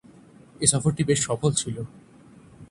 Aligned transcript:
এ 0.61 0.65
সফরটি 0.71 1.03
বেশ 1.09 1.19
সফল 1.27 1.51
ছিল। 1.53 1.77